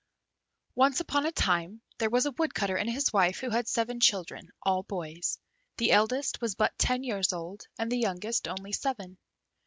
[0.73, 4.49] Once upon a time there was a Woodcutter and his wife who had seven children,
[4.63, 5.37] all boys;
[5.77, 9.19] the eldest was but ten years old, and the youngest only seven.